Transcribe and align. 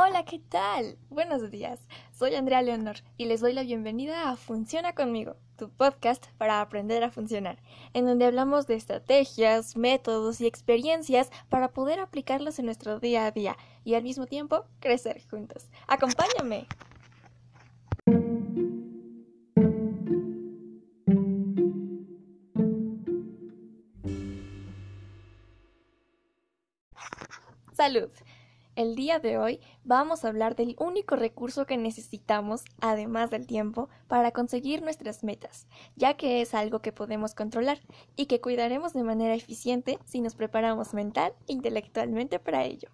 Hola, 0.00 0.24
¿qué 0.24 0.38
tal? 0.38 0.96
Buenos 1.10 1.50
días. 1.50 1.80
Soy 2.12 2.36
Andrea 2.36 2.62
Leonor 2.62 2.98
y 3.16 3.24
les 3.24 3.40
doy 3.40 3.52
la 3.52 3.64
bienvenida 3.64 4.30
a 4.30 4.36
Funciona 4.36 4.92
conmigo, 4.92 5.34
tu 5.56 5.70
podcast 5.70 6.24
para 6.38 6.60
aprender 6.60 7.02
a 7.02 7.10
funcionar, 7.10 7.58
en 7.94 8.06
donde 8.06 8.26
hablamos 8.26 8.68
de 8.68 8.76
estrategias, 8.76 9.76
métodos 9.76 10.40
y 10.40 10.46
experiencias 10.46 11.32
para 11.48 11.72
poder 11.72 11.98
aplicarlos 11.98 12.60
en 12.60 12.66
nuestro 12.66 13.00
día 13.00 13.26
a 13.26 13.32
día 13.32 13.56
y 13.82 13.94
al 13.94 14.04
mismo 14.04 14.26
tiempo 14.26 14.66
crecer 14.78 15.20
juntos. 15.28 15.68
Acompáñame. 15.88 16.68
Salud. 27.72 28.10
El 28.78 28.94
día 28.94 29.18
de 29.18 29.38
hoy 29.38 29.58
vamos 29.82 30.24
a 30.24 30.28
hablar 30.28 30.54
del 30.54 30.76
único 30.78 31.16
recurso 31.16 31.66
que 31.66 31.76
necesitamos, 31.76 32.62
además 32.80 33.28
del 33.28 33.44
tiempo, 33.44 33.88
para 34.06 34.30
conseguir 34.30 34.82
nuestras 34.82 35.24
metas, 35.24 35.66
ya 35.96 36.16
que 36.16 36.42
es 36.42 36.54
algo 36.54 36.78
que 36.78 36.92
podemos 36.92 37.34
controlar 37.34 37.80
y 38.14 38.26
que 38.26 38.40
cuidaremos 38.40 38.92
de 38.92 39.02
manera 39.02 39.34
eficiente 39.34 39.98
si 40.04 40.20
nos 40.20 40.36
preparamos 40.36 40.94
mental 40.94 41.32
e 41.48 41.54
intelectualmente 41.54 42.38
para 42.38 42.66
ello. 42.66 42.88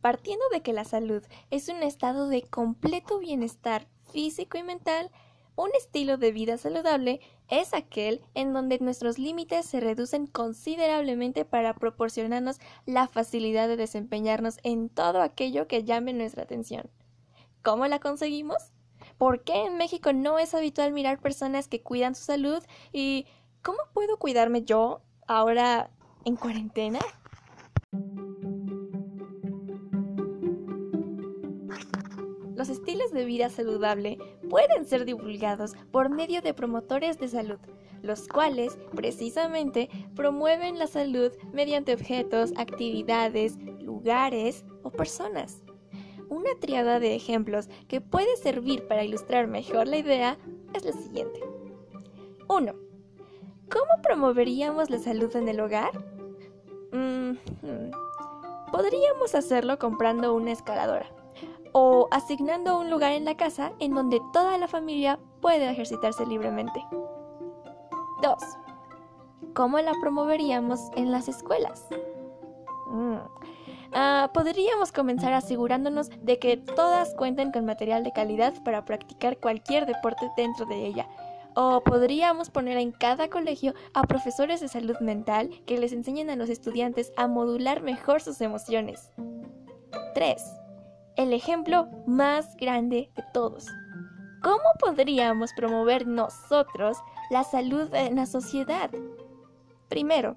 Partiendo 0.00 0.46
de 0.50 0.62
que 0.62 0.72
la 0.72 0.84
salud 0.84 1.22
es 1.50 1.68
un 1.68 1.82
estado 1.82 2.30
de 2.30 2.40
completo 2.40 3.18
bienestar 3.18 3.88
físico 4.10 4.56
y 4.56 4.62
mental, 4.62 5.10
un 5.56 5.70
estilo 5.74 6.18
de 6.18 6.32
vida 6.32 6.58
saludable 6.58 7.20
es 7.48 7.72
aquel 7.72 8.20
en 8.34 8.52
donde 8.52 8.78
nuestros 8.78 9.18
límites 9.18 9.64
se 9.64 9.80
reducen 9.80 10.26
considerablemente 10.26 11.44
para 11.44 11.74
proporcionarnos 11.74 12.60
la 12.84 13.08
facilidad 13.08 13.66
de 13.66 13.76
desempeñarnos 13.76 14.58
en 14.62 14.90
todo 14.90 15.22
aquello 15.22 15.66
que 15.66 15.84
llame 15.84 16.12
nuestra 16.12 16.42
atención. 16.42 16.90
¿Cómo 17.62 17.86
la 17.86 17.98
conseguimos? 18.00 18.56
¿Por 19.16 19.44
qué 19.44 19.64
en 19.64 19.78
México 19.78 20.12
no 20.12 20.38
es 20.38 20.54
habitual 20.54 20.92
mirar 20.92 21.20
personas 21.20 21.68
que 21.68 21.82
cuidan 21.82 22.14
su 22.14 22.24
salud? 22.24 22.62
¿Y 22.92 23.26
cómo 23.62 23.78
puedo 23.94 24.18
cuidarme 24.18 24.62
yo 24.62 25.00
ahora 25.26 25.90
en 26.26 26.36
cuarentena? 26.36 27.00
Los 32.54 32.68
estilos 32.68 33.10
de 33.12 33.24
vida 33.24 33.48
saludable 33.48 34.18
pueden 34.48 34.86
ser 34.86 35.04
divulgados 35.04 35.74
por 35.90 36.08
medio 36.08 36.42
de 36.42 36.54
promotores 36.54 37.18
de 37.18 37.28
salud, 37.28 37.58
los 38.02 38.28
cuales 38.28 38.78
precisamente 38.94 39.88
promueven 40.14 40.78
la 40.78 40.86
salud 40.86 41.32
mediante 41.52 41.94
objetos, 41.94 42.52
actividades, 42.56 43.58
lugares 43.80 44.64
o 44.82 44.90
personas. 44.90 45.62
Una 46.28 46.50
triada 46.60 46.98
de 46.98 47.14
ejemplos 47.14 47.68
que 47.88 48.00
puede 48.00 48.36
servir 48.36 48.86
para 48.86 49.04
ilustrar 49.04 49.46
mejor 49.46 49.86
la 49.86 49.98
idea 49.98 50.38
es 50.74 50.84
la 50.84 50.92
siguiente. 50.92 51.40
1. 52.48 52.72
¿Cómo 53.70 54.02
promoveríamos 54.02 54.90
la 54.90 54.98
salud 54.98 55.34
en 55.36 55.48
el 55.48 55.60
hogar? 55.60 55.92
Mm, 56.92 57.30
hmm. 57.62 57.90
Podríamos 58.72 59.34
hacerlo 59.34 59.78
comprando 59.78 60.34
una 60.34 60.52
escaladora 60.52 61.15
o 61.78 62.08
asignando 62.10 62.80
un 62.80 62.88
lugar 62.88 63.12
en 63.12 63.26
la 63.26 63.36
casa 63.36 63.74
en 63.80 63.94
donde 63.94 64.22
toda 64.32 64.56
la 64.56 64.66
familia 64.66 65.20
puede 65.42 65.68
ejercitarse 65.68 66.24
libremente. 66.24 66.82
2. 68.22 68.34
¿Cómo 69.52 69.78
la 69.80 69.92
promoveríamos 70.00 70.80
en 70.96 71.12
las 71.12 71.28
escuelas? 71.28 71.86
Mm. 72.88 73.16
Ah, 73.92 74.30
podríamos 74.32 74.90
comenzar 74.90 75.34
asegurándonos 75.34 76.08
de 76.22 76.38
que 76.38 76.56
todas 76.56 77.14
cuenten 77.14 77.52
con 77.52 77.66
material 77.66 78.04
de 78.04 78.12
calidad 78.12 78.54
para 78.64 78.86
practicar 78.86 79.36
cualquier 79.36 79.84
deporte 79.84 80.30
dentro 80.34 80.64
de 80.64 80.86
ella. 80.86 81.06
O 81.56 81.84
podríamos 81.84 82.48
poner 82.48 82.78
en 82.78 82.90
cada 82.90 83.28
colegio 83.28 83.74
a 83.92 84.04
profesores 84.04 84.62
de 84.62 84.68
salud 84.68 84.96
mental 85.00 85.50
que 85.66 85.78
les 85.78 85.92
enseñen 85.92 86.30
a 86.30 86.36
los 86.36 86.48
estudiantes 86.48 87.12
a 87.18 87.28
modular 87.28 87.82
mejor 87.82 88.22
sus 88.22 88.40
emociones. 88.40 89.12
3 90.14 90.65
el 91.16 91.32
ejemplo 91.32 91.88
más 92.06 92.56
grande 92.56 93.10
de 93.16 93.24
todos. 93.32 93.66
¿Cómo 94.42 94.64
podríamos 94.78 95.52
promover 95.54 96.06
nosotros 96.06 96.98
la 97.30 97.42
salud 97.42 97.92
en 97.94 98.16
la 98.16 98.26
sociedad? 98.26 98.90
Primero, 99.88 100.36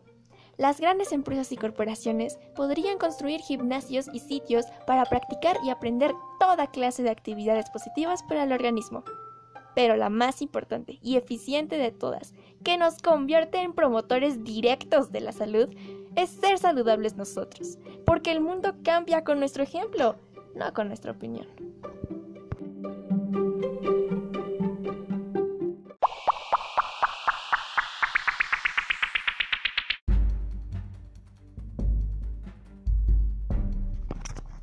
las 0.58 0.80
grandes 0.80 1.12
empresas 1.12 1.52
y 1.52 1.58
corporaciones 1.58 2.40
podrían 2.56 2.98
construir 2.98 3.42
gimnasios 3.42 4.08
y 4.14 4.20
sitios 4.20 4.66
para 4.88 5.06
practicar 5.06 5.58
y 5.64 5.70
aprender 5.70 6.14
toda 6.40 6.68
clase 6.68 7.04
de 7.04 7.10
actividades 7.10 7.70
positivas 7.70 8.24
para 8.24 8.44
el 8.44 8.52
organismo. 8.52 9.04
Pero 9.76 9.96
la 9.96 10.10
más 10.10 10.42
importante 10.42 11.00
y 11.02 11.16
eficiente 11.16 11.78
de 11.78 11.92
todas, 11.92 12.34
que 12.64 12.78
nos 12.78 13.02
convierte 13.02 13.60
en 13.60 13.74
promotores 13.74 14.44
directos 14.44 15.12
de 15.12 15.22
la 15.22 15.32
salud, 15.32 15.70
es 16.16 16.30
ser 16.30 16.58
saludables 16.58 17.16
nosotros, 17.16 17.78
porque 18.06 18.32
el 18.32 18.42
mundo 18.42 18.76
cambia 18.84 19.24
con 19.24 19.40
nuestro 19.40 19.64
ejemplo 19.64 20.16
no 20.56 20.74
con 20.74 20.88
nuestra 20.88 21.12
opinión. 21.12 21.48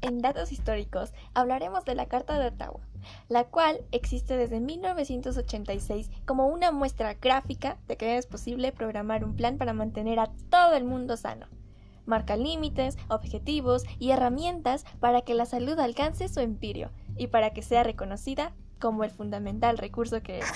En 0.07 0.23
datos 0.23 0.53
históricos 0.53 1.13
hablaremos 1.35 1.85
de 1.85 1.97
la 1.97 2.07
Carta 2.07 2.39
de 2.39 2.47
Ottawa, 2.47 2.81
la 3.29 3.45
cual 3.45 3.81
existe 3.91 4.37
desde 4.37 4.61
1986 4.61 6.11
como 6.25 6.47
una 6.47 6.71
muestra 6.71 7.15
gráfica 7.15 7.79
de 7.89 7.97
que 7.97 8.17
es 8.17 8.27
posible 8.27 8.71
programar 8.71 9.25
un 9.25 9.35
plan 9.35 9.59
para 9.59 9.73
mantener 9.73 10.21
a 10.21 10.31
todo 10.49 10.77
el 10.77 10.85
mundo 10.85 11.17
sano 11.17 11.49
marca 12.07 12.37
límites, 12.37 12.97
objetivos 13.09 13.85
y 13.99 14.11
herramientas 14.11 14.85
para 15.01 15.23
que 15.23 15.35
la 15.35 15.47
salud 15.47 15.79
alcance 15.79 16.29
su 16.29 16.41
empirio 16.41 16.91
y 17.17 17.27
para 17.29 17.51
que 17.51 17.63
sea 17.63 17.83
reconocida 17.83 18.53
como 18.79 19.05
el 19.05 19.11
fundamental 19.11 19.79
recurso 19.79 20.23
que 20.23 20.39
es. 20.39 20.47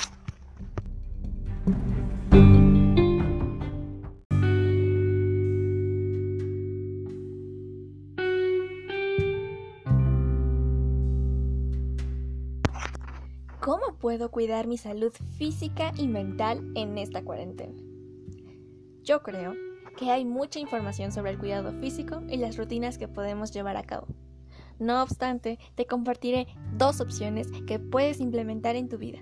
¿Cómo 13.61 13.95
puedo 13.99 14.31
cuidar 14.31 14.67
mi 14.67 14.79
salud 14.79 15.13
física 15.37 15.93
y 15.97 16.09
mental 16.09 16.73
en 16.75 16.97
esta 16.99 17.23
cuarentena? 17.23 17.75
Yo 19.03 19.23
creo 19.23 19.70
que 20.01 20.11
hay 20.11 20.25
mucha 20.25 20.59
información 20.59 21.13
sobre 21.13 21.33
el 21.33 21.39
cuidado 21.39 21.79
físico 21.79 22.23
y 22.27 22.39
las 22.39 22.57
rutinas 22.57 22.97
que 22.97 23.07
podemos 23.07 23.53
llevar 23.53 23.77
a 23.77 23.83
cabo. 23.83 24.07
No 24.79 25.03
obstante, 25.03 25.59
te 25.75 25.85
compartiré 25.85 26.47
dos 26.75 27.03
opciones 27.03 27.49
que 27.67 27.79
puedes 27.79 28.19
implementar 28.19 28.77
en 28.77 28.89
tu 28.89 28.97
vida. 28.97 29.19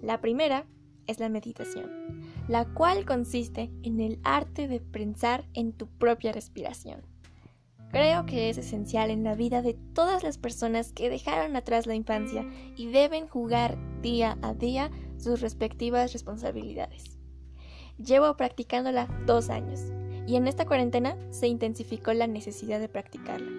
La 0.00 0.20
primera 0.20 0.66
es 1.08 1.18
la 1.18 1.28
meditación, 1.28 1.90
la 2.46 2.64
cual 2.64 3.04
consiste 3.04 3.72
en 3.82 3.98
el 3.98 4.20
arte 4.22 4.68
de 4.68 4.78
pensar 4.78 5.48
en 5.52 5.72
tu 5.72 5.88
propia 5.88 6.30
respiración. 6.30 7.02
Creo 7.90 8.24
que 8.24 8.50
es 8.50 8.58
esencial 8.58 9.10
en 9.10 9.24
la 9.24 9.34
vida 9.34 9.62
de 9.62 9.74
todas 9.94 10.22
las 10.22 10.38
personas 10.38 10.92
que 10.92 11.10
dejaron 11.10 11.56
atrás 11.56 11.88
la 11.88 11.96
infancia 11.96 12.48
y 12.76 12.86
deben 12.86 13.26
jugar 13.26 13.76
día 14.00 14.38
a 14.42 14.54
día 14.54 14.92
sus 15.16 15.40
respectivas 15.40 16.12
responsabilidades. 16.12 17.18
Llevo 17.98 18.36
practicándola 18.36 19.08
dos 19.26 19.50
años 19.50 19.92
y 20.26 20.36
en 20.36 20.48
esta 20.48 20.66
cuarentena 20.66 21.16
se 21.30 21.46
intensificó 21.46 22.12
la 22.12 22.26
necesidad 22.26 22.80
de 22.80 22.88
practicarla. 22.88 23.50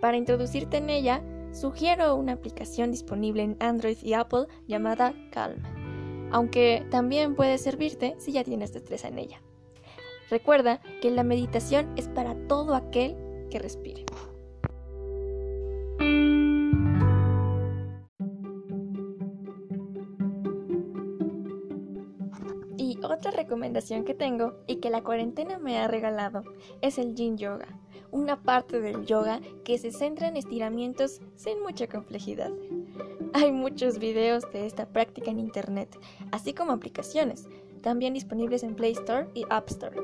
Para 0.00 0.16
introducirte 0.16 0.78
en 0.78 0.90
ella, 0.90 1.22
sugiero 1.52 2.16
una 2.16 2.32
aplicación 2.32 2.90
disponible 2.90 3.42
en 3.42 3.56
Android 3.60 3.98
y 4.02 4.14
Apple 4.14 4.46
llamada 4.66 5.14
Calm, 5.30 5.62
aunque 6.32 6.84
también 6.90 7.34
puede 7.34 7.58
servirte 7.58 8.14
si 8.18 8.32
ya 8.32 8.44
tienes 8.44 8.72
destreza 8.72 9.08
en 9.08 9.18
ella. 9.18 9.42
Recuerda 10.30 10.80
que 11.00 11.10
la 11.10 11.24
meditación 11.24 11.92
es 11.96 12.08
para 12.08 12.34
todo 12.48 12.74
aquel 12.74 13.16
que 13.50 13.58
respire. 13.58 14.06
Recomendación 23.62 24.04
que 24.04 24.14
tengo 24.14 24.54
y 24.66 24.76
que 24.76 24.90
la 24.90 25.04
cuarentena 25.04 25.60
me 25.60 25.78
ha 25.78 25.86
regalado 25.86 26.42
es 26.80 26.98
el 26.98 27.14
Yin 27.14 27.38
Yoga, 27.38 27.68
una 28.10 28.42
parte 28.42 28.80
del 28.80 29.06
yoga 29.06 29.40
que 29.64 29.78
se 29.78 29.92
centra 29.92 30.26
en 30.26 30.36
estiramientos 30.36 31.20
sin 31.36 31.62
mucha 31.62 31.86
complejidad. 31.86 32.50
Hay 33.34 33.52
muchos 33.52 34.00
videos 34.00 34.50
de 34.52 34.66
esta 34.66 34.86
práctica 34.86 35.30
en 35.30 35.38
internet, 35.38 35.96
así 36.32 36.54
como 36.54 36.72
aplicaciones, 36.72 37.48
también 37.82 38.14
disponibles 38.14 38.64
en 38.64 38.74
Play 38.74 38.94
Store 38.94 39.28
y 39.32 39.44
App 39.48 39.70
Store. 39.70 39.96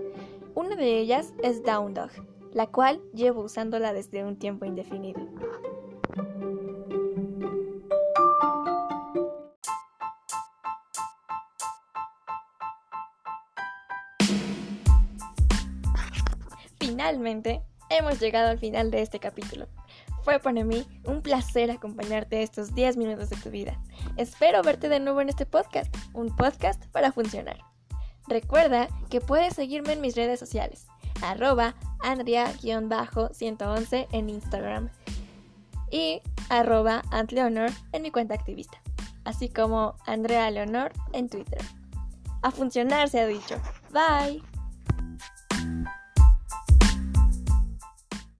Una 0.54 0.76
de 0.76 1.00
ellas 1.00 1.34
es 1.42 1.64
Down 1.64 1.94
Dog, 1.94 2.10
la 2.52 2.68
cual 2.68 3.00
llevo 3.12 3.42
usándola 3.42 3.92
desde 3.92 4.24
un 4.24 4.36
tiempo 4.36 4.66
indefinido. 4.66 5.20
Finalmente 16.88 17.62
hemos 17.90 18.18
llegado 18.18 18.48
al 18.48 18.58
final 18.58 18.90
de 18.90 19.02
este 19.02 19.20
capítulo. 19.20 19.68
Fue 20.22 20.38
para 20.38 20.64
mí 20.64 20.86
un 21.04 21.20
placer 21.20 21.70
acompañarte 21.70 22.42
estos 22.42 22.74
10 22.74 22.96
minutos 22.96 23.28
de 23.28 23.36
tu 23.36 23.50
vida. 23.50 23.78
Espero 24.16 24.62
verte 24.62 24.88
de 24.88 24.98
nuevo 24.98 25.20
en 25.20 25.28
este 25.28 25.44
podcast, 25.44 25.94
un 26.14 26.34
podcast 26.34 26.82
para 26.86 27.12
funcionar. 27.12 27.58
Recuerda 28.26 28.88
que 29.10 29.20
puedes 29.20 29.54
seguirme 29.54 29.92
en 29.92 30.00
mis 30.00 30.16
redes 30.16 30.40
sociales, 30.40 30.86
arroba 31.22 31.74
andrea-111 32.00 34.06
en 34.12 34.30
Instagram 34.30 34.88
y 35.90 36.22
arroba 36.48 37.02
antleonor 37.10 37.70
en 37.92 38.02
mi 38.02 38.10
cuenta 38.10 38.34
activista, 38.34 38.80
así 39.24 39.50
como 39.50 39.96
Andrea 40.06 40.50
Leonor 40.50 40.92
en 41.12 41.28
Twitter. 41.28 41.60
A 42.40 42.50
funcionar 42.50 43.10
se 43.10 43.20
ha 43.20 43.26
dicho. 43.26 43.60
Bye. 43.92 44.42